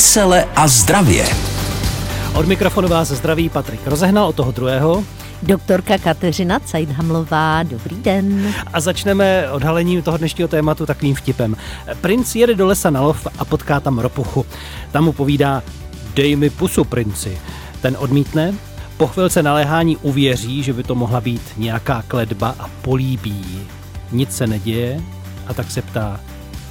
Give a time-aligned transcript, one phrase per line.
[0.00, 1.26] Vesele a zdravě.
[2.34, 5.04] Od mikrofonu vás zdraví Patrik Rozehnal, od toho druhého.
[5.42, 8.54] Doktorka Kateřina Cajdhamlová, dobrý den.
[8.72, 11.56] A začneme odhalením toho dnešního tématu takovým vtipem.
[12.00, 14.46] Princ jede do lesa na lov a potká tam ropuchu.
[14.92, 15.62] Tam mu povídá,
[16.14, 17.38] dej mi pusu, princi.
[17.80, 18.54] Ten odmítne,
[18.96, 23.60] po chvilce naléhání uvěří, že by to mohla být nějaká kledba a políbí.
[24.12, 25.00] Nic se neděje
[25.46, 26.20] a tak se ptá,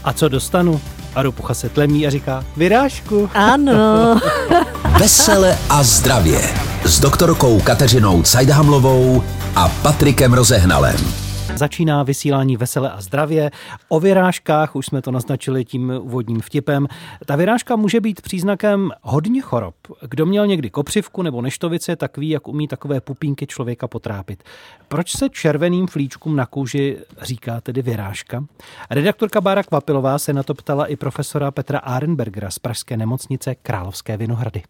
[0.03, 0.81] a co dostanu?
[1.15, 3.29] A ropucha se tlemí a říká, vyrážku.
[3.33, 4.19] Ano.
[4.99, 6.41] Vesele a zdravě.
[6.83, 9.23] S doktorkou Kateřinou Cajdhamlovou
[9.55, 11.28] a Patrikem Rozehnalem.
[11.59, 13.51] Začíná vysílání Vesele a zdravě.
[13.87, 16.87] O vyrážkách, už jsme to naznačili tím úvodním vtipem.
[17.25, 19.75] Ta vyrážka může být příznakem hodně chorob.
[20.01, 24.43] Kdo měl někdy kopřivku nebo neštovice, tak ví, jak umí takové pupínky člověka potrápit.
[24.87, 28.45] Proč se červeným flíčkům na kůži říká tedy vyrážka?
[28.89, 34.17] Redaktorka Bára Kvapilová se na to ptala i profesora Petra Arenbergera z Pražské nemocnice Královské
[34.17, 34.63] Vinohrady.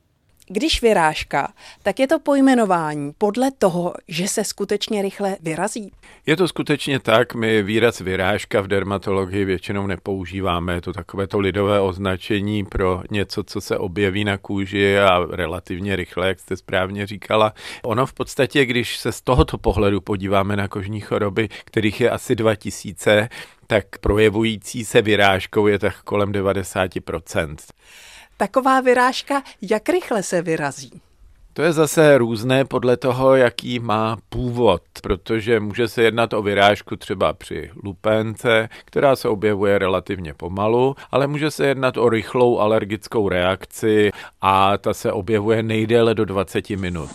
[0.52, 5.92] Když vyrážka, tak je to pojmenování podle toho, že se skutečně rychle vyrazí.
[6.26, 11.40] Je to skutečně tak, my výraz vyrážka v dermatologii většinou nepoužíváme, je to takové to
[11.40, 17.08] lidové označení pro něco, co se objeví na kůži a relativně rychle, jak jste správně
[17.08, 17.54] říkala.
[17.84, 22.36] Ono v podstatě, když se z tohoto pohledu podíváme na kožní choroby, kterých je asi
[22.36, 23.30] 2000,
[23.68, 27.56] tak projevující se vyrážkou je tak kolem 90%.
[28.40, 31.02] Taková vyrážka, jak rychle se vyrazí?
[31.54, 36.96] To je zase různé podle toho, jaký má původ, protože může se jednat o vyrážku
[36.96, 43.30] třeba při lupence, která se objevuje relativně pomalu, ale může se jednat o rychlou alergickou
[43.30, 47.12] reakci a ta se objevuje nejdéle do 20 minut.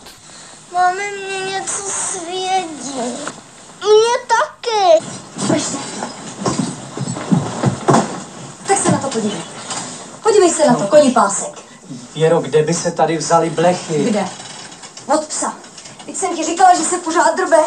[0.73, 2.99] Máme mě něco svědí.
[3.81, 5.05] Mě taky.
[8.67, 9.54] Tak se na to podívej.
[10.35, 11.59] Podívej se na to, koni pásek.
[12.15, 14.03] Věro, kde by se tady vzali blechy?
[14.03, 14.25] Kde?
[15.15, 15.57] Od psa.
[16.05, 17.57] Teď jsem ti říkala, že se pořád drbe.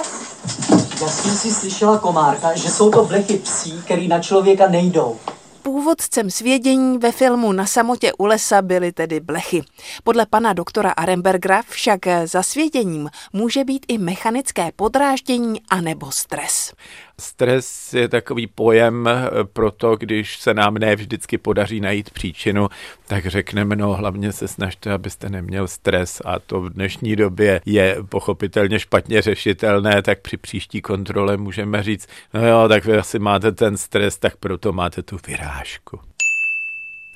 [1.03, 5.17] Já jsem si slyšela komárka, že jsou to blechy psí, který na člověka nejdou.
[5.63, 9.63] Původcem svědění ve filmu Na samotě u lesa byly tedy blechy.
[10.05, 16.73] Podle pana doktora Arenbergera však za svěděním může být i mechanické podráždění anebo stres.
[17.21, 19.09] Stres je takový pojem
[19.53, 22.69] pro to, když se nám ne vždycky podaří najít příčinu,
[23.07, 27.97] tak řekneme, no hlavně se snažte, abyste neměl stres a to v dnešní době je
[28.09, 33.53] pochopitelně špatně řešitelné, tak při příští kontrole můžeme říct, no jo, tak vy asi máte
[33.53, 36.01] ten stres, tak proto máte tu vyrážku.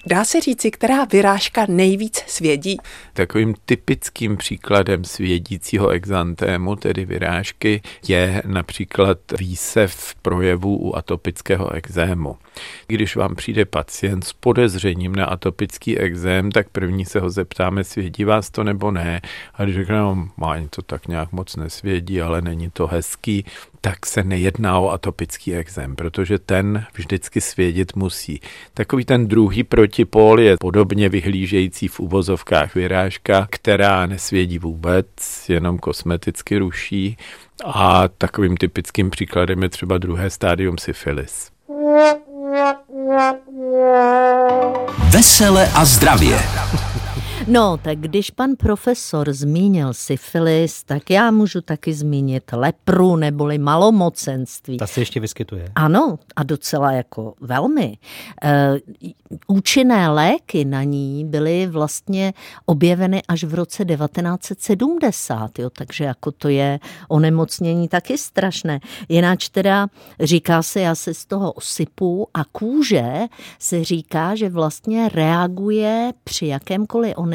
[0.06, 2.76] Dá se říci, která vyrážka nejvíc svědí?
[3.12, 12.36] Takovým typickým příkladem svědícího exantému, tedy vyrážky, je například výsev projevů u atopického exému.
[12.86, 18.24] Když vám přijde pacient s podezřením na atopický exém, tak první se ho zeptáme, svědí
[18.24, 19.20] vás to nebo ne.
[19.54, 23.44] A když řekne, no, má to tak nějak moc nesvědí, ale není to hezký,
[23.84, 28.40] tak se nejedná o atopický exém, protože ten vždycky svědět musí.
[28.74, 35.06] Takový ten druhý protipol je podobně vyhlížející v uvozovkách vyrážka, která nesvědí vůbec,
[35.48, 37.16] jenom kosmeticky ruší.
[37.64, 41.50] A takovým typickým příkladem je třeba druhé stádium syfilis.
[45.10, 46.38] Vesele a zdravě.
[47.46, 54.76] No, tak když pan profesor zmínil syfilis, tak já můžu taky zmínit lepru neboli malomocenství.
[54.76, 55.68] Ta se ještě vyskytuje.
[55.74, 57.98] Ano, a docela jako velmi.
[58.44, 58.74] E,
[59.46, 62.32] účinné léky na ní byly vlastně
[62.66, 68.80] objeveny až v roce 1970, jo, takže jako to je onemocnění taky strašné.
[69.08, 69.86] Jináč teda
[70.20, 73.12] říká se, já se z toho osypu a kůže
[73.58, 77.31] se říká, že vlastně reaguje při jakémkoliv onemocnění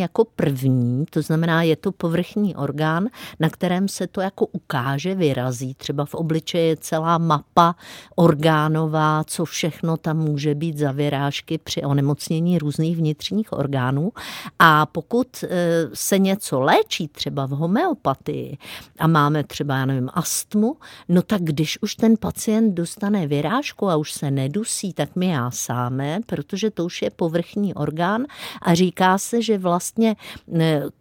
[0.00, 3.08] jako první, to znamená, je to povrchní orgán,
[3.40, 5.74] na kterém se to jako ukáže, vyrazí.
[5.74, 7.74] Třeba v obličeji je celá mapa
[8.16, 14.12] orgánová, co všechno tam může být za vyrážky při onemocnění různých vnitřních orgánů.
[14.58, 15.48] A pokud e,
[15.94, 18.58] se něco léčí třeba v homeopatii
[18.98, 20.76] a máme třeba, já nevím, astmu,
[21.08, 26.20] no tak když už ten pacient dostane vyrážku a už se nedusí, tak my jásáme,
[26.26, 28.26] protože to už je povrchní orgán
[28.62, 30.16] a říká se, že vlastně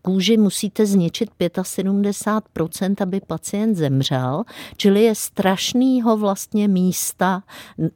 [0.01, 4.43] kůži musíte zničit 75%, aby pacient zemřel,
[4.77, 7.43] čili je strašnýho vlastně místa,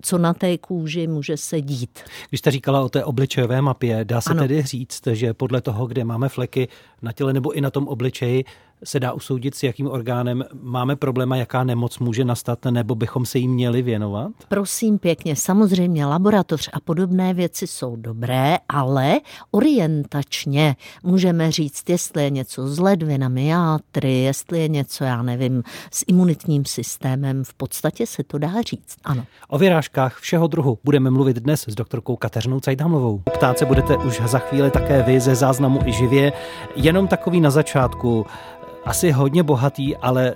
[0.02, 2.00] co na té kůži může se dít.
[2.30, 4.42] Když jste říkala o té obličejové mapě, dá se ano.
[4.42, 6.68] tedy říct, že podle toho, kde máme fleky
[7.02, 8.44] na těle nebo i na tom obličeji,
[8.84, 13.26] se dá usoudit, s jakým orgánem máme problém a jaká nemoc může nastat, nebo bychom
[13.26, 14.32] se jí měli věnovat?
[14.48, 19.20] Prosím pěkně, samozřejmě laboratoř a podobné věci jsou dobré, ale
[19.52, 26.04] orientačně můžeme říct, jestli je něco s ledvinami játry, jestli je něco, já nevím, s
[26.08, 27.44] imunitním systémem.
[27.44, 29.26] V podstatě se to dá říct, ano.
[29.48, 33.22] O vyrážkách všeho druhu budeme mluvit dnes s doktorkou Kateřinou Cajdhamlovou.
[33.34, 36.34] Ptát se budete už za chvíli také vy ze záznamu i živě.
[36.76, 38.26] Jenom takový na začátku
[38.86, 40.36] asi hodně bohatý, ale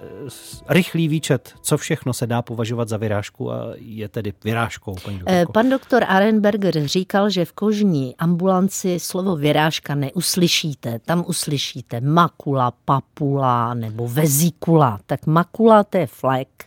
[0.69, 4.95] rychlý výčet, co všechno se dá považovat za vyrážku a je tedy vyrážkou.
[5.03, 5.41] Paní doktorko.
[5.41, 10.99] Eh, pan doktor Arenberger říkal, že v kožní ambulanci slovo vyrážka neuslyšíte.
[10.99, 14.99] Tam uslyšíte makula, papula nebo vezikula.
[15.05, 16.65] Tak makula to je flek,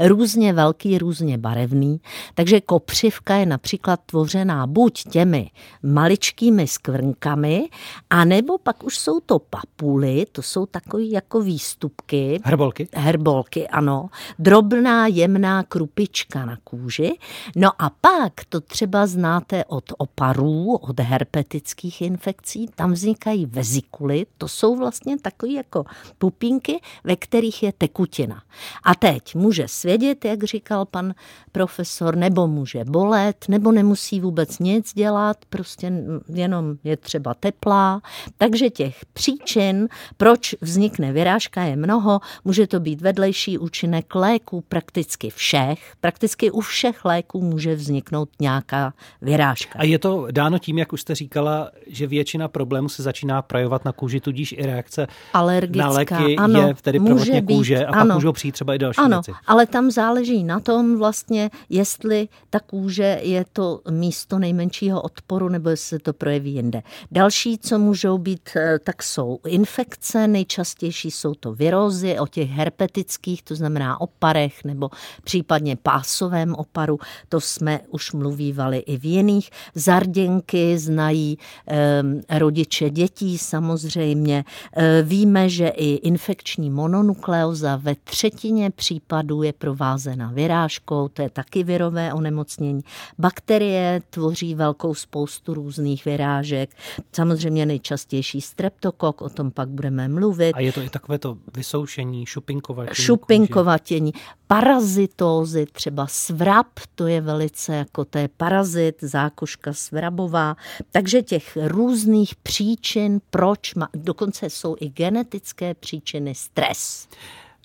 [0.00, 2.00] různě velký, různě barevný.
[2.34, 5.50] Takže kopřivka je například tvořená buď těmi
[5.82, 7.68] maličkými skvrnkami,
[8.10, 12.40] anebo pak už jsou to papuly, to jsou takový jako výstupky.
[12.44, 12.88] Herbolky?
[12.94, 14.08] Herbolky, ano.
[14.38, 17.18] Drobná, jemná krupička na kůži.
[17.56, 22.66] No a pak to třeba znáte od oparů, od herpetických infekcí.
[22.74, 24.26] Tam vznikají vezikuly.
[24.38, 25.84] To jsou vlastně takové jako
[26.18, 28.42] pupínky, ve kterých je tekutina.
[28.84, 31.14] A teď může svědět, jak říkal pan
[31.52, 35.92] profesor, nebo může bolet, nebo nemusí vůbec nic dělat, prostě
[36.34, 38.02] jenom je třeba teplá.
[38.38, 45.30] Takže těch příčin, proč vznikne vyrážka je mnoho, může to být vedlejší účinek léků prakticky
[45.30, 45.92] všech.
[46.00, 48.92] Prakticky u všech léků může vzniknout nějaká
[49.22, 49.78] vyrážka.
[49.78, 53.84] A je to dáno tím, jak už jste říkala, že většina problémů se začíná projevovat
[53.84, 58.06] na kůži, tudíž i reakce Alergická, na léky ano, je tedy prvotně kůže a ano,
[58.06, 59.40] pak můžou přijít třeba i další ano, věci.
[59.46, 65.70] ale tam záleží na tom vlastně, jestli ta kůže je to místo nejmenšího odporu nebo
[65.70, 66.82] jestli se to projeví jinde.
[67.10, 72.50] Další, co můžou být, eh, tak jsou infekce, nejčastější nejčastější jsou to virózy, o těch
[72.50, 74.90] herpetických, to znamená oparech nebo
[75.24, 79.50] případně pásovém oparu, to jsme už mluvívali i v jiných.
[79.74, 81.38] Zarděnky znají
[81.68, 84.44] e, rodiče dětí samozřejmě.
[84.76, 91.64] E, víme, že i infekční mononukleóza ve třetině případů je provázena vyrážkou, to je taky
[91.64, 92.82] virové onemocnění.
[93.18, 96.70] Bakterie tvoří velkou spoustu různých vyrážek.
[97.12, 100.54] Samozřejmě nejčastější streptokok, o tom pak budeme mluvit.
[100.54, 103.04] A je to i takové to vysoušení, šupinkovatění.
[103.04, 104.12] Šupinkovatění,
[104.46, 110.56] parazitózy, třeba svrab, to je velice jako to je parazit, zákoška svrabová.
[110.90, 117.08] Takže těch různých příčin, proč, má, dokonce jsou i genetické příčiny, stres.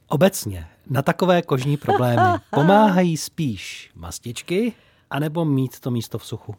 [0.08, 2.22] Obecně na takové kožní problémy
[2.52, 4.74] pomáhají spíš mastičky,
[5.10, 6.56] anebo mít to místo v suchu?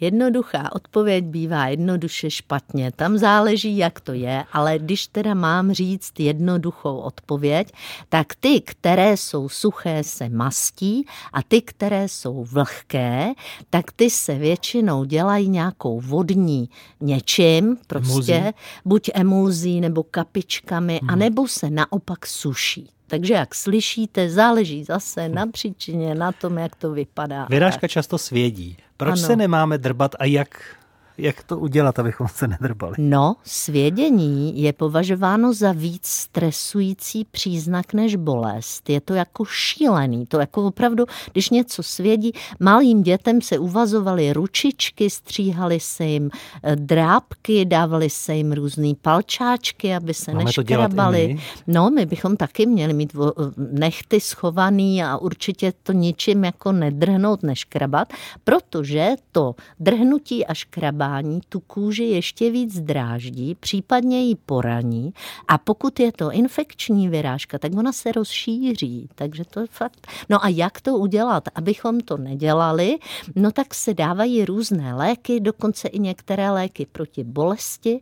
[0.00, 2.92] Jednoduchá odpověď bývá jednoduše špatně.
[2.92, 7.72] Tam záleží, jak to je, ale když teda mám říct jednoduchou odpověď,
[8.08, 13.32] tak ty, které jsou suché, se mastí a ty, které jsou vlhké,
[13.70, 16.68] tak ty se většinou dělají nějakou vodní
[17.00, 18.54] něčím, prostě emulzí.
[18.84, 21.10] buď emulzí nebo kapičkami, hmm.
[21.10, 22.90] anebo se naopak suší.
[23.10, 27.46] Takže jak slyšíte, záleží zase na příčině, na tom, jak to vypadá.
[27.50, 28.76] Vyrážka často svědí.
[28.96, 29.26] Proč ano.
[29.26, 30.76] se nemáme drbat a jak
[31.20, 32.94] jak to udělat, abychom se nedrbali?
[32.98, 38.90] No, svědění je považováno za víc stresující příznak než bolest.
[38.90, 40.26] Je to jako šílený.
[40.26, 46.30] To jako opravdu, když něco svědí, malým dětem se uvazovaly ručičky, stříhaly se jim
[46.62, 51.36] eh, drápky, dávaly se jim různé palčáčky, aby se Máme neškrabali.
[51.66, 53.16] No, my bychom taky měli mít
[53.56, 58.12] nechty schovaný a určitě to ničím jako nedrhnout, neškrabat,
[58.44, 65.12] protože to drhnutí a škrabání operování tu kůži ještě víc dráždí, případně ji poraní
[65.48, 69.08] a pokud je to infekční vyrážka, tak ona se rozšíří.
[69.14, 70.06] Takže to je fakt.
[70.28, 72.98] No a jak to udělat, abychom to nedělali?
[73.36, 78.00] No tak se dávají různé léky, dokonce i některé léky proti bolesti.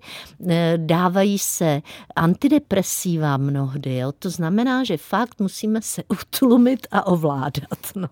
[0.49, 1.83] Eh, dávají se
[2.17, 3.97] antidepresiva mnohdy.
[3.97, 4.13] Jo?
[4.13, 7.79] To znamená, že fakt musíme se utlumit a ovládat.
[7.97, 8.09] No.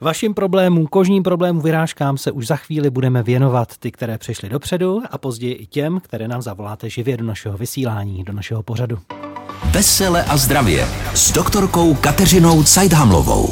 [0.00, 5.02] Vašim problémům, kožním problémům, vyrážkám se už za chvíli budeme věnovat, ty, které přišly dopředu
[5.10, 8.98] a později i těm, které nám zavoláte živě do našeho vysílání, do našeho pořadu.
[9.70, 10.84] Vesele a zdravě
[11.14, 13.48] s doktorkou Kateřinou Cajdhamlovou.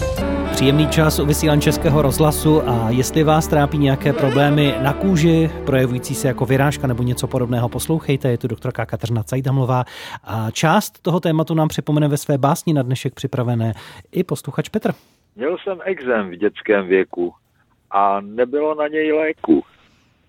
[0.52, 6.14] Příjemný čas u vysílání Českého rozhlasu a jestli vás trápí nějaké problémy na kůži, projevující
[6.14, 9.84] se jako vyrážka nebo něco podobného, poslouchejte, je tu doktorka Kateřina Cajdhamlová
[10.24, 13.74] a část toho tématu nám připomene ve své básni na dnešek připravené
[14.12, 14.92] i posluchač Petr.
[15.36, 17.34] Měl jsem exém v dětském věku
[17.90, 19.64] a nebylo na něj léku.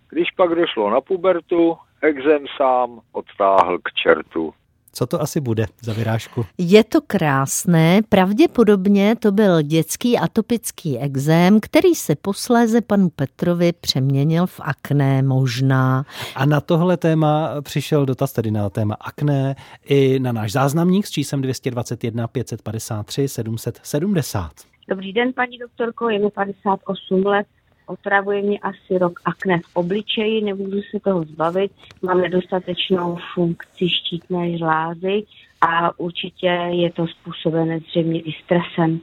[0.09, 4.53] Když pak došlo na pubertu, exém sám odtáhl k čertu.
[4.93, 6.45] Co to asi bude za vyrážku?
[6.57, 14.45] Je to krásné, pravděpodobně to byl dětský atopický exém, který se posléze panu Petrovi přeměnil
[14.45, 16.05] v akné možná.
[16.35, 21.11] A na tohle téma přišel dotaz tedy na téma akné i na náš záznamník s
[21.11, 24.51] číslem 221 553 770.
[24.89, 27.47] Dobrý den, paní doktorko, je mi 58 let,
[27.87, 34.57] otravuje mě asi rok akné v obličeji, nemůžu se toho zbavit, mám nedostatečnou funkci štítné
[34.57, 35.23] žlázy
[35.61, 38.99] a určitě je to způsobené zřejmě i stresem.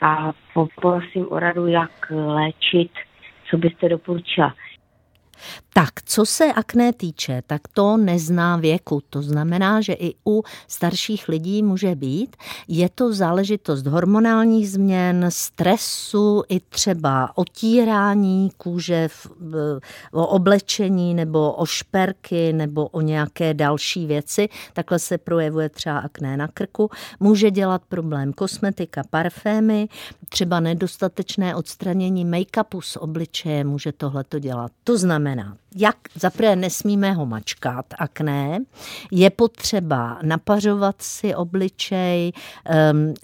[0.00, 2.90] A poprosím o radu, jak léčit,
[3.50, 4.54] co byste doporučila.
[5.74, 9.02] Tak, co se akné týče, tak to nezná věku.
[9.10, 12.36] To znamená, že i u starších lidí může být.
[12.68, 19.08] Je to záležitost hormonálních změn, stresu, i třeba otírání kůže,
[20.12, 24.48] o oblečení nebo o šperky nebo o nějaké další věci.
[24.72, 26.90] Takhle se projevuje třeba akné na krku.
[27.20, 29.88] Může dělat problém kosmetika, parfémy,
[30.28, 34.72] třeba nedostatečné odstranění make-upu z obličeje může tohle to dělat.
[34.84, 35.31] To znamená,
[35.76, 38.58] jak zaprvé nesmíme ho mačkat, akné,
[39.10, 42.32] je potřeba napařovat si obličej,
[42.64, 43.14] ehm,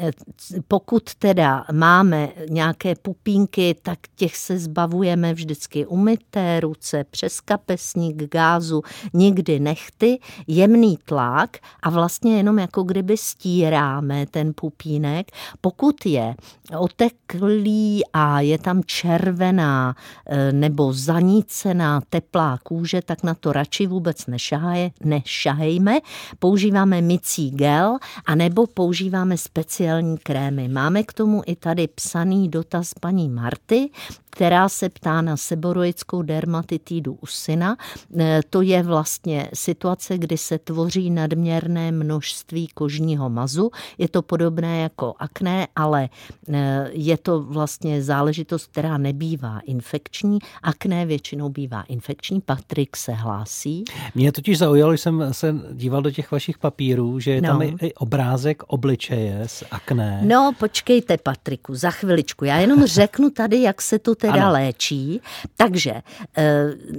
[0.68, 8.82] pokud teda máme nějaké pupínky, tak těch se zbavujeme vždycky umyté ruce, přes kapesník, gázu,
[9.12, 15.30] nikdy nechty, jemný tlak a vlastně jenom jako kdyby stíráme ten pupínek.
[15.60, 16.34] Pokud je
[16.78, 19.96] oteklý a je tam červená
[20.26, 25.99] eh, nebo zanícená teplá kůže, tak na to radši vůbec nešahaje, nešahejme.
[26.38, 30.69] Používáme mycí gel a nebo používáme speciální krémy.
[30.69, 33.90] Máme k tomu i tady psaný dotaz paní Marty,
[34.38, 37.76] která se ptá na seboroickou dermatitidu u syna.
[38.19, 43.71] E, to je vlastně situace, kdy se tvoří nadměrné množství kožního mazu.
[43.99, 46.09] Je to podobné jako akné, ale
[46.52, 50.38] e, je to vlastně záležitost, která nebývá infekční.
[50.62, 52.40] Akné většinou bývá infekční.
[52.40, 53.85] Patrik se hlásí.
[54.14, 57.49] Mě totiž zaujalo, že jsem se díval do těch vašich papírů, že je no.
[57.49, 60.21] tam i obrázek obličeje z akné.
[60.25, 62.45] No, počkejte, Patriku, za chviličku.
[62.45, 64.52] Já jenom řeknu tady, jak se to teda ano.
[64.52, 65.21] léčí.
[65.57, 66.02] Takže e,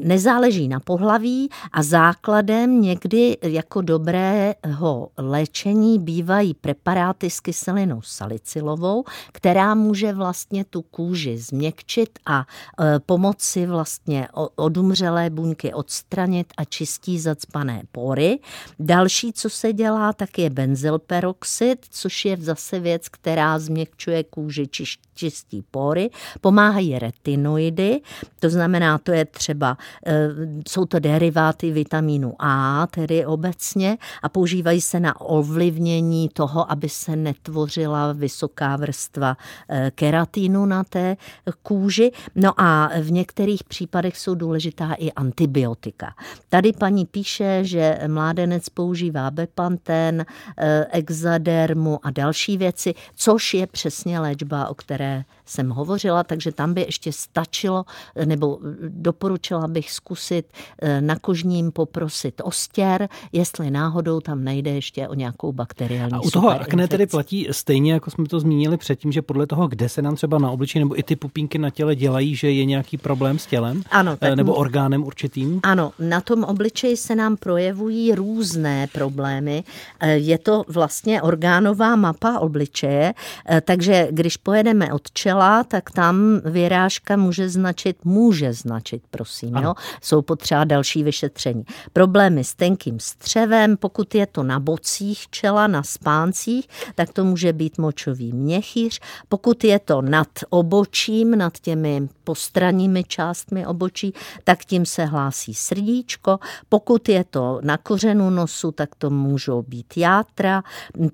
[0.04, 9.76] nezáleží na pohlaví a základem někdy jako dobrého léčení bývají preparáty s kyselinou salicylovou, která
[9.76, 14.28] může vlastně tu kůži změkčit a e, pomoci vlastně
[14.70, 18.40] odumřelé buňky odstranit a čistí zacpané pory.
[18.80, 24.68] Další, co se dělá, tak je benzylperoxid, což je zase věc, která změkčuje kůži,
[25.16, 26.10] čistí pory.
[26.42, 28.02] Pomáhají retinoidy,
[28.40, 30.30] to znamená, to je třeba, eh,
[30.68, 37.16] jsou to deriváty vitamínu A, tedy obecně, a používají se na ovlivnění toho, aby se
[37.16, 39.38] netvořila vysoká vrstva
[39.70, 41.18] eh, keratínu na té
[41.64, 42.12] kůži.
[42.36, 46.14] No a v některých případech jsou důležitá i antibiotika.
[46.50, 50.26] Tady paní píše, že mládenec používá bepanten,
[50.58, 56.74] eh, exadermu a další věci, což je přesně léčba, o které jsem hovořila, takže tam
[56.74, 57.86] by ještě stačilo,
[58.26, 60.46] nebo doporučila bych zkusit
[60.82, 66.30] eh, na kožním poprosit ostěr, jestli náhodou tam nejde ještě o nějakou bakteriální A u
[66.30, 70.02] toho akné tedy platí stejně, jako jsme to zmínili předtím, že podle toho, kde se
[70.02, 73.40] nám třeba na obličeji nebo i ty pupínky na těle dělají, že je nějaký problém
[73.40, 73.84] s tělem?
[73.92, 74.18] Ano.
[74.18, 75.60] Tak nebo orgánem určitým?
[75.64, 79.64] Ano, na tom obličeji se nám projevují různé problémy.
[80.00, 83.14] Eh, je to vlastně orgánová mapa obličeje,
[83.50, 89.74] eh, takže když pojedeme od čela, tak tam vyrážka může značit, může značit, prosím, jo?
[90.02, 91.64] jsou potřeba další vyšetření.
[91.94, 97.54] Problémy s tenkým střevem, pokud je to na bocích čela, na spáncích, tak to může
[97.54, 99.00] být močový měchýř.
[99.30, 106.40] Pokud je to nad obočím, nad těmi postranními částmi obočí, tak tím se hlásí srdíčko.
[106.70, 110.64] Pokud je to na kořenu nosu, tak to můžou být játra.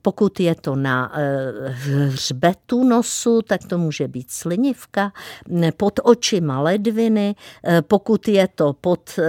[0.01, 5.11] Pokud je to na eh, hřbetu nosu, tak to může být slinivka.
[5.77, 7.35] Pod očima ledviny.
[7.63, 9.23] Eh, pokud je to pod eh,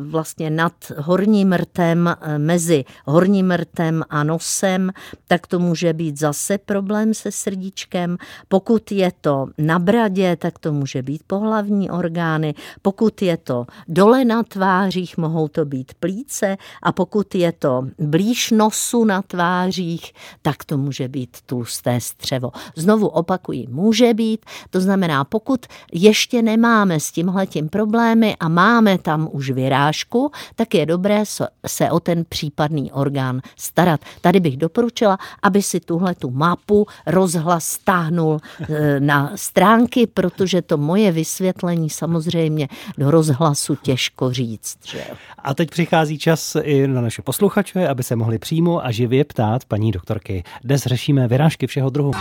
[0.00, 4.90] vlastně nad horním rtem, mezi horním rtem a nosem,
[5.28, 8.16] tak to může být zase problém se srdíčkem.
[8.48, 12.54] Pokud je to na bradě, tak to může být pohlavní orgány.
[12.82, 18.50] Pokud je to dole na tvářích, mohou to být plíce a pokud je to blíž
[18.50, 20.12] nosu na tvářích,
[20.42, 22.50] tak to může být tlusté střevo.
[22.76, 29.28] Znovu opakuji, může být, to znamená, pokud ještě nemáme s tímhletím problémy a máme tam
[29.32, 31.22] už vyrážku, tak je dobré
[31.66, 34.00] se o ten případný orgán starat.
[34.20, 38.38] Tady bych doporučila, aby si tuhle tu mapu rozhlas stáhnul
[38.68, 44.78] e, na stránky, protože to moje vysvětlení samozřejmě do rozhlasu těžko říct.
[44.86, 45.04] Že?
[45.38, 49.64] A teď přichází čas i na naše posluchače, aby se mohli přímo a živě ptát
[49.64, 50.44] paní doktorky.
[50.64, 52.12] Dnes řešíme vyrážky všeho druhu.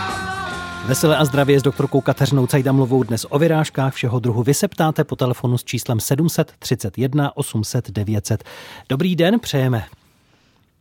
[0.87, 5.03] Veselé a zdravě s doktorkou Kateřinou Cajdamlovou dnes o vyrážkách všeho druhu vy se ptáte
[5.03, 8.43] po telefonu s číslem 731 800 900.
[8.89, 9.85] Dobrý den, přejeme.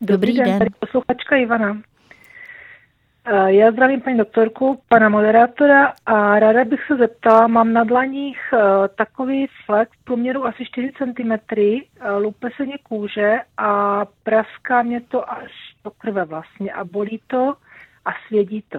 [0.01, 0.69] Dobrý, Dobrý den, den.
[0.81, 1.77] posluchačka Ivana.
[3.25, 8.39] Eh, já zdravím paní doktorku, pana moderátora a ráda bych se zeptala, mám na dlaních
[8.53, 14.83] eh, takový flek v průměru asi 4 cm, eh, lupe se mě kůže a praská
[14.83, 15.53] mě to až
[15.85, 17.55] do krve vlastně a bolí to
[18.05, 18.79] a svědí to.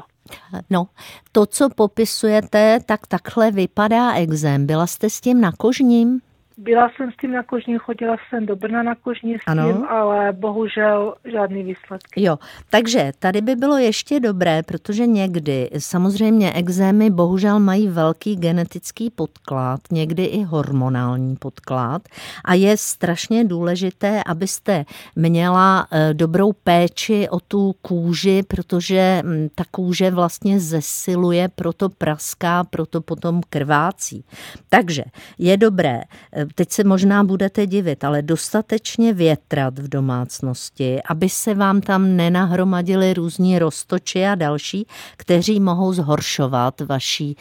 [0.70, 0.88] No,
[1.32, 4.66] to, co popisujete, tak takhle vypadá exém.
[4.66, 6.22] Byla jste s tím na kožním?
[6.58, 9.74] Byla jsem s tím na kožní, chodila jsem do Brna na kožní s ano.
[9.74, 12.24] tím, ale bohužel žádný výsledky.
[12.24, 12.38] Jo,
[12.70, 19.80] takže tady by bylo ještě dobré, protože někdy samozřejmě exémy bohužel mají velký genetický podklad,
[19.92, 22.02] někdy i hormonální podklad
[22.46, 29.64] a je strašně důležité, abyste měla eh, dobrou péči o tu kůži, protože hm, ta
[29.72, 34.26] kůže vlastně zesiluje, proto praská, proto potom krvácí.
[34.70, 35.04] Takže
[35.38, 36.02] je dobré
[36.34, 42.16] eh, teď se možná budete divit, ale dostatečně větrat v domácnosti, aby se vám tam
[42.16, 47.38] nenahromadili různí roztoči a další, kteří mohou zhoršovat vaší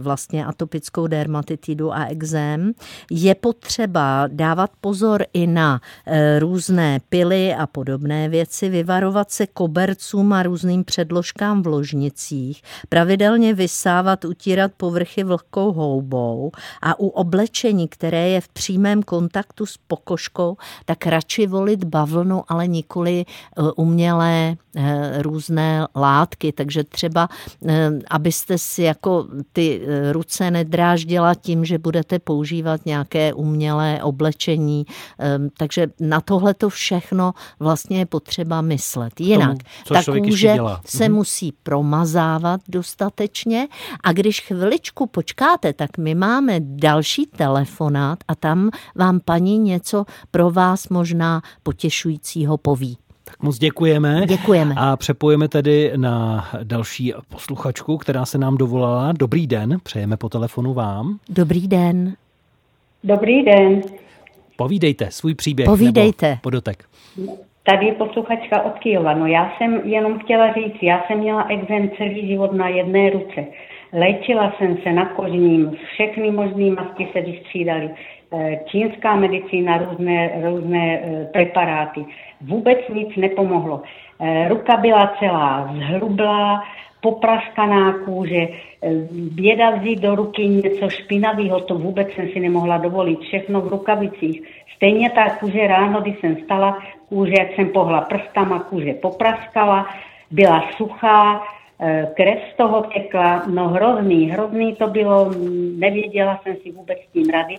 [0.00, 2.72] vlastně atopickou dermatitidu a exém.
[3.10, 10.32] Je potřeba dávat pozor i na e, různé pily a podobné věci, vyvarovat se kobercům
[10.32, 16.50] a různým předložkám v ložnicích, pravidelně vysávat, utírat povrchy vlhkou houbou
[16.82, 22.66] a u oblečení, které je v přímém kontaktu s pokožkou, tak radši volit bavlnu, ale
[22.66, 26.52] nikoli eh, umělé eh, různé látky.
[26.52, 27.28] Takže třeba,
[27.66, 29.80] eh, abyste si jako ty
[30.12, 34.86] ruce nedráždila tím, že budete používat nějaké umělé oblečení.
[35.56, 39.20] Takže na tohle to všechno vlastně je potřeba myslet.
[39.20, 39.56] Jinak
[39.88, 41.14] ta kůže se mhm.
[41.14, 43.68] musí promazávat dostatečně
[44.04, 50.04] a když chviličku počkáte, tak my máme další telefon telefonát a tam vám paní něco
[50.30, 52.98] pro vás možná potěšujícího poví.
[53.24, 54.22] Tak moc děkujeme.
[54.26, 54.74] Děkujeme.
[54.78, 59.12] A přepojeme tedy na další posluchačku, která se nám dovolala.
[59.12, 61.18] Dobrý den, přejeme po telefonu vám.
[61.28, 62.14] Dobrý den.
[63.04, 63.82] Dobrý den.
[64.56, 66.28] Povídejte svůj příběh Povídejte.
[66.28, 66.84] nebo podotek.
[67.62, 69.14] Tady je posluchačka od Kijova.
[69.14, 73.44] No já jsem jenom chtěla říct, já jsem měla exém celý život na jedné ruce.
[73.92, 77.90] Léčila jsem se na kožním, všechny možné masky se vystřídaly.
[78.32, 82.04] Eh, čínská medicína, různé, různé eh, preparáty.
[82.40, 83.82] Vůbec nic nepomohlo.
[84.20, 86.62] Eh, ruka byla celá zhrublá,
[87.00, 88.48] popraskaná kůže,
[89.10, 94.42] běda vzít do ruky něco špinavého, to vůbec jsem si nemohla dovolit, všechno v rukavicích.
[94.76, 99.86] Stejně ta kůže ráno, když jsem stala, kůže, jak jsem pohla prstama, kůže popraskala,
[100.30, 101.42] byla suchá,
[102.14, 105.34] krev z toho tekla, no hrozný, hrozný to bylo,
[105.76, 107.58] nevěděla jsem si vůbec s tím rady.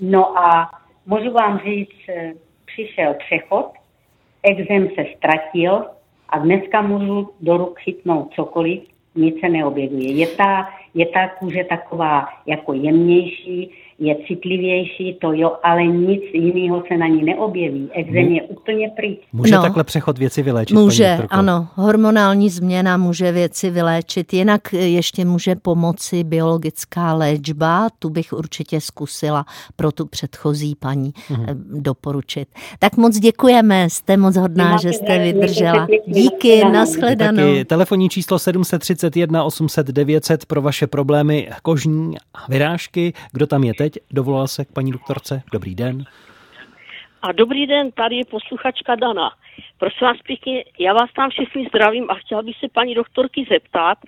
[0.00, 0.70] No a
[1.06, 2.32] můžu vám říct, eh,
[2.64, 3.72] přišel přechod,
[4.42, 5.84] exem se ztratil
[6.28, 8.82] a dneska můžu do ruk chytnout cokoliv,
[9.14, 10.12] nic se neobjevuje.
[10.12, 16.82] Je ta, je ta kůže taková jako jemnější, je citlivější, to jo, ale nic jiného
[16.88, 17.88] se na ní neobjeví.
[17.92, 19.18] Exem je úplně pryč.
[19.32, 20.76] Může no, takhle přechod věci vyléčit?
[20.76, 21.68] Může, ano.
[21.74, 24.32] Hormonální změna může věci vyléčit.
[24.32, 27.88] Jinak ještě může pomoci biologická léčba.
[27.98, 29.44] Tu bych určitě zkusila
[29.76, 31.56] pro tu předchozí paní mm-hmm.
[31.80, 32.48] doporučit.
[32.78, 35.86] Tak moc děkujeme, jste moc hodná, že jste vydržela.
[36.06, 37.36] Díky, nashledanou.
[37.36, 43.12] Taky telefonní číslo 731 800 900 pro vaše problémy kožní a vyrážky.
[43.32, 43.92] Kdo tam je teď?
[44.10, 45.42] dovolala se k paní doktorce.
[45.52, 46.04] Dobrý den.
[47.22, 49.30] A dobrý den, tady je posluchačka Dana.
[49.78, 53.98] Prosím vás pěkně, já vás tam všichni zdravím a chtěla bych se paní doktorky zeptat,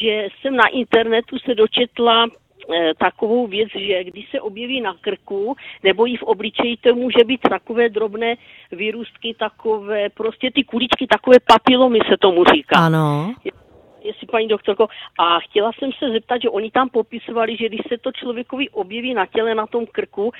[0.00, 5.56] že jsem na internetu se dočetla e, takovou věc, že když se objeví na krku
[5.82, 8.34] nebo i v obličeji, to může být takové drobné
[8.72, 12.76] vyrůstky, takové prostě ty kuličky, takové papilomy se tomu říká.
[12.76, 13.34] Ano.
[14.08, 17.98] Jestli paní doktorko, a chtěla jsem se zeptat, že oni tam popisovali, že když se
[17.98, 20.32] to člověkovi objeví na těle, na tom krku,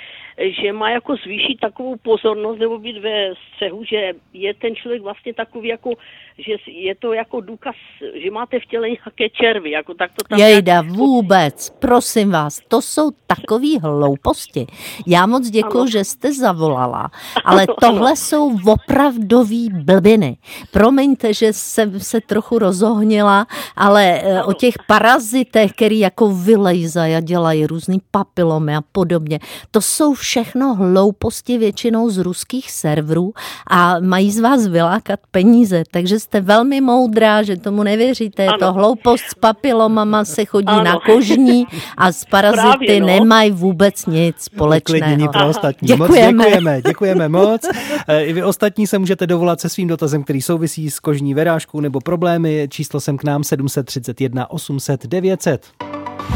[0.63, 5.35] že má jako zvýšit takovou pozornost nebo být ve střehu, že je ten člověk vlastně
[5.35, 5.91] takový jako,
[6.39, 7.75] že je to jako důkaz,
[8.15, 10.87] že máte v těle nějaké červy, jako tak to tam Jejda, nějak...
[10.87, 14.67] vůbec, prosím vás, to jsou takové hlouposti.
[15.07, 17.11] Já moc děkuji, že jste zavolala,
[17.45, 20.37] ale tohle jsou opravdový blbiny.
[20.73, 27.21] Promiňte, že jsem se trochu rozohnila, ale eh, o těch parazitech, který jako vylejzají a
[27.21, 29.39] dělají různý papilomy a podobně,
[29.71, 33.33] to jsou všechno hlouposti většinou z ruských serverů
[33.71, 38.43] a mají z vás vylákat peníze, takže jste velmi moudrá, že tomu nevěříte.
[38.43, 40.85] Je to hloupost s papilomama, se chodí ano.
[40.85, 41.67] na kožní
[41.97, 43.07] a s parazity Právě, no.
[43.07, 45.33] nemají vůbec nic společného.
[45.33, 45.89] pro ostatní.
[45.89, 46.33] Děkujeme.
[46.33, 47.61] Moc děkujeme, děkujeme moc.
[48.09, 51.81] Eh, I vy ostatní se můžete dovolat se svým dotazem, který souvisí s kožní verážkou
[51.81, 52.69] nebo problémy.
[52.71, 55.67] Číslo sem k nám 731 800 900.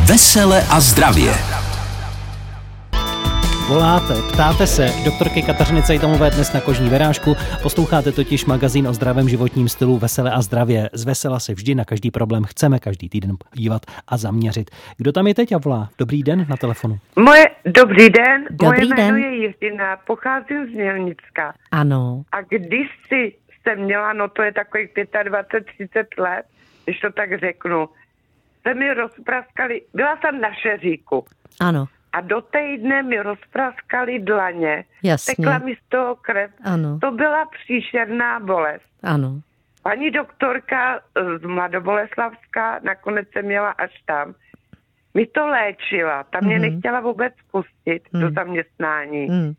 [0.06, 1.34] Vesele a zdravě.
[3.68, 7.34] Voláte, ptáte se doktorky Kateřiny Cejtamové dnes na kožní verážku.
[7.62, 10.90] Posloucháte totiž magazín o zdravém životním stylu Vesele a zdravě.
[10.92, 14.70] Z vesela se vždy na každý problém chceme každý týden dívat a zaměřit.
[14.96, 15.88] Kdo tam je teď a volá?
[15.98, 16.98] Dobrý den na telefonu.
[17.16, 18.44] Moje, dobrý den.
[18.50, 19.14] Dobrý Moje den.
[19.14, 21.54] jméno je Jiřina, pocházím z Mělnicka.
[21.70, 22.22] Ano.
[22.32, 26.44] A když si jsem měla, no to je takových 25-30 let,
[26.84, 27.88] když to tak řeknu,
[28.62, 31.24] se mi rozpraskali, byla jsem na šeříku.
[31.60, 31.86] Ano.
[32.12, 34.84] A do týdne mi rozpraskali dlaně.
[35.02, 35.34] Jasně.
[35.36, 36.50] Tekla mi z toho krev.
[36.64, 36.98] Ano.
[37.00, 38.84] To byla příšerná bolest.
[39.02, 39.40] Ano.
[39.82, 41.00] Paní doktorka
[41.38, 44.34] z Mladoboleslavska, nakonec jsem měla až tam,
[45.14, 46.24] mi to léčila.
[46.24, 46.62] Ta mě Mhm.
[46.70, 48.34] nechtěla vůbec pustit do Mhm.
[48.34, 49.26] zaměstnání.
[49.26, 49.52] Hmm.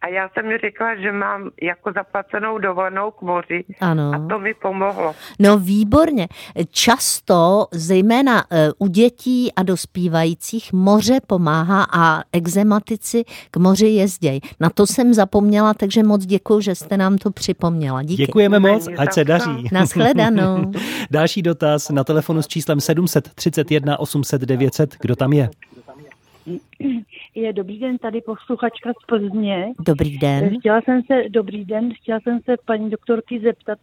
[0.00, 3.64] A já jsem mi řekla, že mám jako zaplacenou dovolenou k moři.
[3.80, 4.12] Ano.
[4.14, 5.14] A to mi pomohlo.
[5.38, 6.28] No výborně.
[6.70, 14.40] Často, zejména eh, u dětí a dospívajících, moře pomáhá a exematici k moři jezdějí.
[14.60, 18.02] Na to jsem zapomněla, takže moc děkuji, že jste nám to připomněla.
[18.02, 18.26] Díky.
[18.26, 19.68] Děkujeme moc, ať se daří.
[19.72, 20.72] Naschledanou.
[21.10, 24.96] Další dotaz na telefonu s číslem 731 800 900.
[25.00, 25.50] Kdo tam je?
[27.34, 29.72] Je dobrý den, tady posluchačka z Plzně.
[29.86, 30.58] Dobrý den.
[30.60, 33.78] Chtěla jsem se, dobrý den, chtěla jsem se paní doktorky zeptat,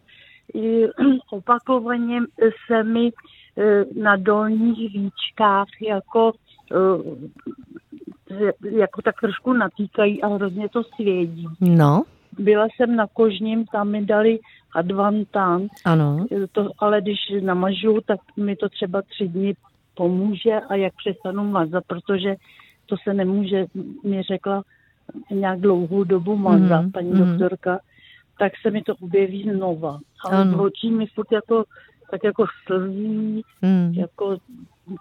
[0.54, 0.86] i
[1.30, 2.20] opakovaně
[2.66, 3.10] se mi
[3.58, 6.32] eh, na dolních víčkách jako,
[6.72, 11.46] eh, jako tak trošku natýkají a hrozně to svědí.
[11.60, 12.02] No,
[12.38, 14.38] Byla jsem na kožním, tam mi dali
[14.74, 16.26] advantán, ano.
[16.52, 19.54] to, ale když namažu, tak mi to třeba tři dny
[19.96, 22.34] pomůže a jak přestanu mazat, protože
[22.86, 23.66] to se nemůže,
[24.04, 24.62] mi řekla
[25.30, 27.18] nějak dlouhou dobu mazat, Mhm, paní mhm.
[27.30, 27.78] doktorka,
[28.38, 29.98] tak se mi to objeví znova.
[30.24, 30.62] Ale Ano.
[30.62, 31.64] očí mi furt jako,
[32.10, 33.92] tak jako slzí, Hmm.
[33.96, 34.36] jako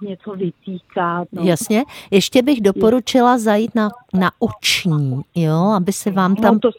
[0.01, 1.25] něco vytýká.
[1.31, 1.43] No.
[1.43, 1.83] Jasně.
[2.11, 6.53] Ještě bych doporučila zajít na, na oční, jo, aby se vám tam...
[6.53, 6.69] No, to,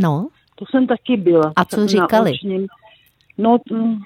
[0.00, 0.28] no.
[0.54, 1.52] to jsem taky byla.
[1.56, 2.30] A co říkali?
[2.32, 2.66] očním.
[3.38, 3.98] No, mm,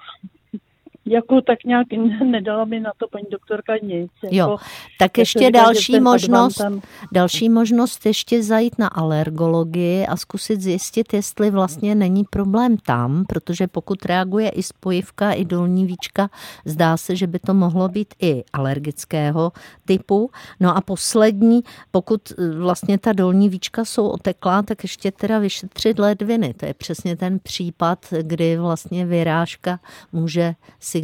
[1.10, 1.86] jako tak nějak
[2.24, 4.10] nedala mi na to paní doktorka nic.
[4.22, 4.56] Jako, Jo,
[4.98, 6.80] tak ještě další možnost, Advantam-
[7.12, 13.66] další možnost ještě zajít na alergologii a zkusit zjistit, jestli vlastně není problém tam, protože
[13.66, 16.30] pokud reaguje i spojivka, i dolní víčka,
[16.64, 19.52] zdá se, že by to mohlo být i alergického
[19.84, 20.30] typu.
[20.60, 25.98] No a poslední, pokud eh, vlastně ta dolní víčka jsou oteklá, tak ještě teda vyšetřit
[25.98, 26.54] ledviny.
[26.54, 29.80] To je přesně ten případ, kdy vlastně vyrážka
[30.12, 30.54] může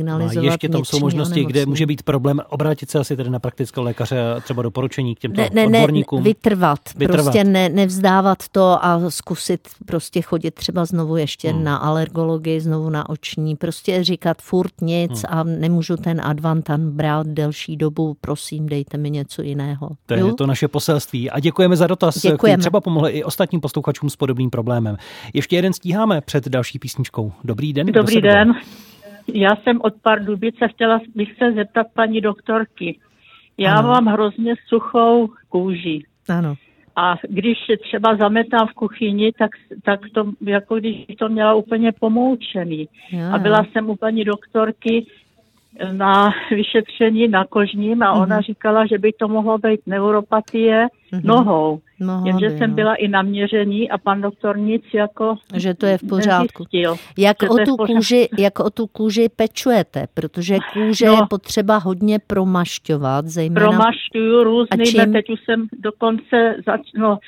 [0.02, 3.30] No a signalizovat ještě tam jsou možnosti, kde může být problém obrátit se asi tedy
[3.30, 6.22] na praktického lékaře a třeba doporučení k těmto ne, ne, ne, odborníkům.
[6.22, 7.24] vytrvat, Vytrvat.
[7.24, 11.64] prostě ne, nevzdávat to a zkusit prostě chodit třeba znovu ještě hmm.
[11.64, 15.38] na alergologii, znovu na oční, prostě říkat furt nic Hmm.
[15.38, 19.90] a nemůžu ten Advantan brát delší dobu, prosím, dejte mi něco jiného.
[20.06, 21.30] To je to naše poselství.
[21.30, 22.38] A děkujeme za dotaz, Děkujeme.
[22.38, 24.96] který třeba pomohl i ostatním posluchačům s podobným problémem.
[25.34, 27.32] Ještě jeden stíháme před další písničkou.
[27.44, 27.86] Dobrý den.
[27.86, 28.46] Dobrý se dovolal?
[29.34, 32.98] Já jsem od Pardubice, chtěla bych se zeptat paní doktorky.
[33.58, 33.88] Já Ano.
[33.88, 36.02] mám hrozně suchou kůži.
[36.28, 36.54] Ano.
[36.96, 39.50] A když se třeba zametám v kuchyni, tak,
[39.84, 42.88] tak to, jako když to měla úplně pomoučený.
[43.10, 45.06] Jo, A byla jsem u paní doktorky
[45.92, 48.42] na vyšetření na kožním a ona Mhm.
[48.42, 51.22] říkala, že by to mohlo být neuropatie Mhm.
[51.24, 51.80] nohou.
[52.00, 52.76] Mohla Jenže by, jsem no.
[52.76, 56.64] byla i na měření a pan doktor nic jako Že to je v pořádku.
[56.74, 56.96] nezjistil.
[57.18, 57.86] Jak o, tu pořádku.
[57.86, 61.12] kůži, jak o tu kůži pečujete, protože kůže No.
[61.12, 63.68] je potřeba hodně promašťovat, zejména...
[63.68, 65.12] Promašťuju A různými, čím?
[65.12, 67.18] teď už jsem dokonce zač, no,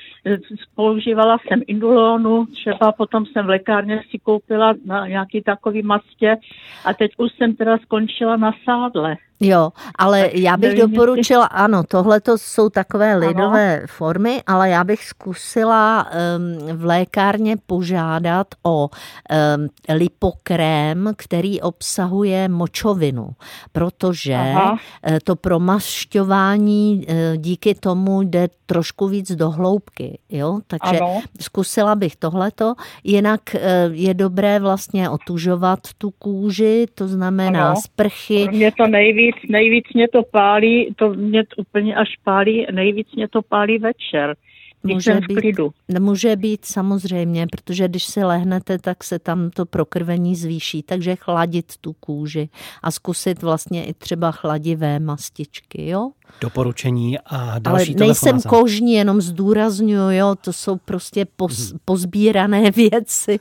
[0.75, 6.37] používala jsem indulonu, třeba potom jsem v lékárně si koupila na nějaký takový mastě
[6.85, 9.17] a teď už jsem teda skončila na sádle.
[9.41, 14.85] Jo, ale Tak já bych doporučila, ano, tohle to jsou takové lidové formy, ale já
[14.85, 23.31] bych zkusila um, v lékárně požádat o um, lipokrém, který obsahuje močovinu,
[23.73, 24.77] protože Aha.
[25.07, 31.21] eh, to promašťování eh, díky tomu jde trošku víc do hloubky, jo, takže Ano.
[31.41, 32.75] zkusila bych tohleto,
[33.05, 33.61] jinak eh,
[33.93, 37.81] je dobré vlastně otužovat tu kůži, to znamená Ano.
[37.85, 43.15] sprchy, Mě to nejvíc, nejvíc mě to pálí, to mě to úplně až pálí, nejvíc
[43.15, 44.37] mě to pálí večer,
[44.83, 45.57] Může být,
[45.99, 51.73] může být samozřejmě, protože když si lehnete, tak se tam to prokrvení zvýší, takže chladit
[51.81, 52.49] tu kůži
[52.83, 56.11] a zkusit vlastně i třeba chladivé mastičky, jo?
[56.41, 58.61] Doporučení a Ale další nejsem telefonát.
[58.61, 63.39] kožní, jenom zdůraznuju, jo, to jsou prostě pos, pozbírané věci.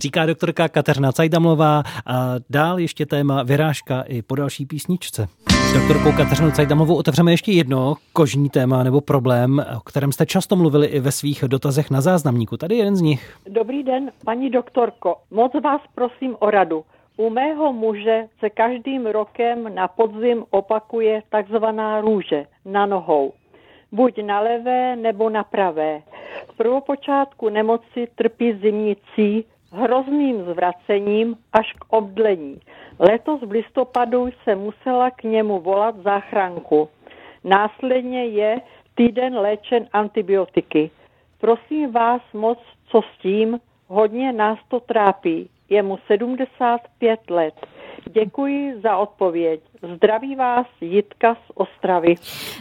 [0.00, 5.28] Říká doktorka Kateřina Cajdamlová a dál ještě téma vyrážka i po další písničce.
[5.74, 10.86] Doktorkou Kateřinou Cajdamlovou otevřeme ještě jedno kožní téma nebo problém, o kterém jste často mluvili
[10.86, 12.56] i ve svých dotazech na záznamníku.
[12.56, 13.36] Tady jeden z nich.
[13.48, 15.16] Dobrý den, paní doktorko.
[15.30, 16.84] Moc vás prosím o radu.
[17.16, 23.32] U mého muže se každým rokem na podzim opakuje takzvaná růže na nohou.
[23.92, 26.02] Buď na levé nebo na pravé.
[26.52, 32.60] V prvopočátku nemoci trpí zimnicí, hrozným zvracením až k obdlení.
[32.98, 36.88] Letos v listopadu jsem musela k němu volat záchranku.
[37.44, 38.60] Následně je
[38.94, 40.90] týden léčen antibiotiky.
[41.40, 43.60] Prosím vás moc, co s tím?
[43.86, 45.50] Hodně nás to trápí.
[45.68, 47.54] Je mu 75 let.
[48.10, 49.60] Děkuji za odpověď.
[49.96, 52.14] Zdraví vás Jitka z Ostravy.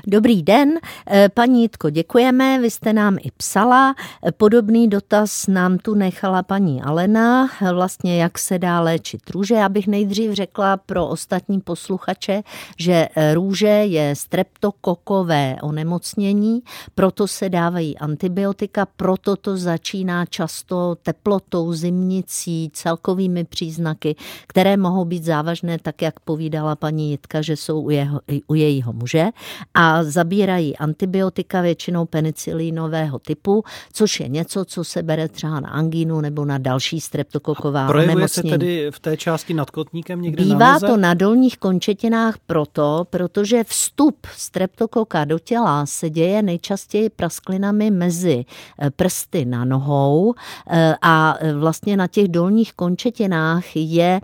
[0.08, 3.96] Dobrý den, Eh, paní Jitko, děkujeme, vy jste nám i psala.
[4.28, 9.56] Eh, Podobný dotaz nám tu nechala paní Alena, eh, vlastně jak se dá léčit růže.
[9.56, 12.44] Já bych nejdřív řekla pro ostatní posluchače,
[12.78, 16.62] že růže je streptokokové onemocnění,
[16.96, 24.16] proto se dávají antibiotika, proto to začíná často teplotou, zimnicí, celkovými příznaky,
[24.48, 28.94] které mohou být závažné, tak jak povídala paní Jitka, že jsou u, jeho, u jejího
[28.94, 29.26] muže
[29.74, 36.22] a zabírají antibiotika většinou penicilínového typu, což je něco, co se bere třeba na angínu
[36.22, 38.50] nebo na další streptokoková Projevuje se onemocnění.
[38.50, 40.88] tedy v té části nad kotníkem někde na Bývá noze?
[40.88, 48.46] to na dolních končetinách proto, protože vstup streptokoka do těla se děje nejčastěji prasklinami mezi
[48.82, 50.34] eh, prsty na nohou
[50.70, 54.22] eh, a eh, vlastně na těch dolních končetinách je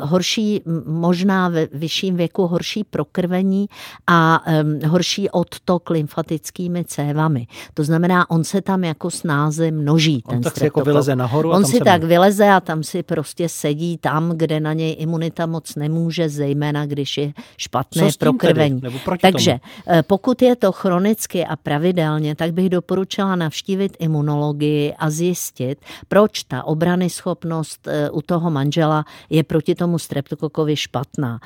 [0.00, 1.66] horší, možná ve
[1.98, 3.68] vyšším věku horší prokrvení
[4.06, 4.44] a
[4.86, 7.46] horší odtok lymfatickými cévami.
[7.74, 10.22] To znamená, on se tam jako snáze množí.
[10.26, 12.60] On ten tak si jako vyleze nahoru a On tam si se tak vyleze a
[12.60, 18.08] tam si prostě sedí tam, kde na něj imunita moc nemůže, zejména když je špatné
[18.18, 18.80] prokrvení.
[19.20, 19.98] Takže tomu?
[19.98, 26.42] eh, pokud je to chronicky a pravidelně, tak bych doporučila navštívit imunologii a zjistit, proč
[26.42, 31.40] ta obrany schopnost eh, u toho manžela je proti tomu streptokokovi špatná.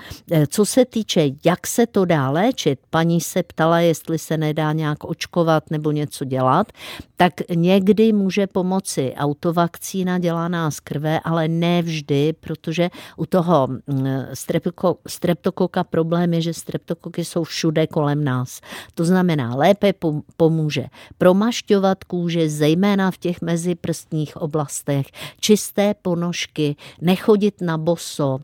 [0.49, 5.05] Co se týče, jak se to dá léčit, paní se ptala, jestli se nedá nějak
[5.05, 6.73] očkovat nebo něco dělat,
[7.17, 14.07] tak někdy může pomoci autovakcína dělaná z krve, ale ne vždy, protože u toho mm,
[14.35, 18.61] streptoko, streptokoka problém je, že streptokoky jsou všude kolem nás.
[18.95, 20.87] To znamená, lépe pom- pomůže
[21.19, 25.07] promašťovat kůže, zejména v těch meziprstních oblastech,
[25.41, 28.41] čisté ponožky, nechodit na boso,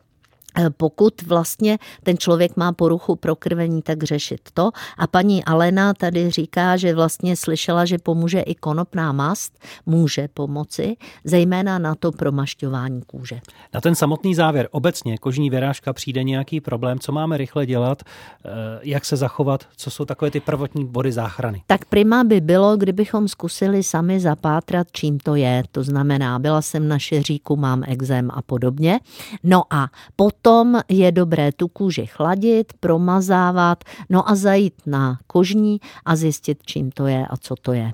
[0.77, 4.71] pokud vlastně ten člověk má poruchu prokrvení, tak řešit to.
[4.99, 10.97] A paní Alena tady říká, že vlastně slyšela, že pomůže i konopná mast, může pomoci,
[11.25, 13.41] zejména na to promašťování kůže.
[13.75, 18.49] Na ten samotný závěr, obecně kožní vyrážka přijde nějaký problém, co máme rychle dělat, eh,
[18.83, 21.63] jak se zachovat, co jsou takové ty prvotní body záchrany.
[21.67, 25.63] Tak prima by bylo, kdybychom zkusili sami zapátrat, čím to je.
[25.73, 29.01] To znamená, byla jsem na šeříku, mám exém a podobně.
[29.43, 30.38] No a potom
[30.89, 37.07] je dobré tu kůži chladit, promazávat, no a zajít na kožní a zjistit, čím to
[37.07, 37.93] je a co to je.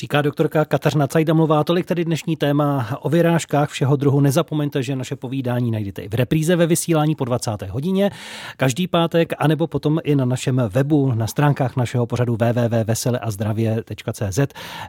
[0.00, 4.20] Říká doktorka Kateřina Cajdamlová, tolik tedy dnešní téma o vyrážkách všeho druhu.
[4.20, 7.50] Nezapomeňte, že naše povídání najdete i v repríze ve vysílání po 20.
[7.70, 8.10] hodině
[8.56, 14.38] každý pátek, anebo potom i na našem webu, na stránkách našeho pořadu www.veseleazdravě.cz,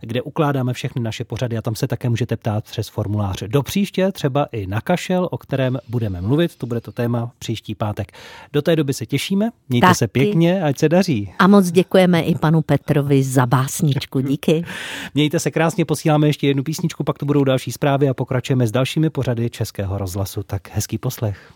[0.01, 3.43] kde ukládáme všechny naše pořady a tam se také můžete ptát přes formulář.
[3.47, 7.75] Do příště třeba i na kašel, o kterém budeme mluvit, to bude to téma příští
[7.75, 8.11] pátek.
[8.53, 9.97] Do té doby se těšíme, mějte Taky.
[9.97, 11.33] se pěkně, ať se daří.
[11.39, 14.19] A moc děkujeme i panu Petrovi za básničku.
[14.19, 14.63] Díky.
[15.13, 18.71] Mějte se krásně, posíláme ještě jednu písničku, pak to budou další zprávy a pokračujeme s
[18.71, 20.43] dalšími pořady Českého rozhlasu.
[20.43, 21.53] Tak hezký poslech.